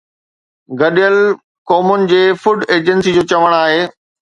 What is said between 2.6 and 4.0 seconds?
agency جو چوڻ آهي